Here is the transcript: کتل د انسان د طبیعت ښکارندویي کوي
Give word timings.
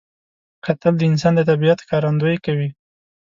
کتل 0.65 0.93
د 0.97 1.01
انسان 1.11 1.33
د 1.35 1.39
طبیعت 1.49 1.79
ښکارندویي 1.83 2.37
کوي 2.45 2.69